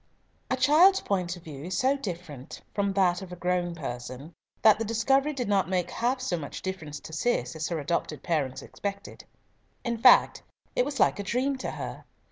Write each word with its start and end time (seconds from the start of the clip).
A 0.49 0.57
child's 0.57 0.99
point 1.01 1.37
of 1.37 1.43
view 1.43 1.65
is 1.65 1.77
so 1.77 1.95
different 1.95 2.61
from 2.73 2.91
that 2.93 3.21
of 3.21 3.31
a 3.31 3.35
grown 3.35 3.75
person, 3.75 4.33
that 4.63 4.79
the 4.79 4.83
discovery 4.83 5.31
did 5.31 5.47
not 5.47 5.69
make 5.69 5.91
half 5.91 6.19
so 6.19 6.37
much 6.37 6.63
difference 6.63 6.99
to 7.01 7.13
Cis 7.13 7.55
as 7.55 7.67
her 7.67 7.77
adopted 7.77 8.23
parents 8.23 8.63
expected. 8.63 9.25
In 9.83 9.99
fact 9.99 10.41
it 10.75 10.85
was 10.85 10.99
like 10.99 11.19
a 11.19 11.23
dream 11.23 11.55
to 11.59 11.69
her. 11.69 12.05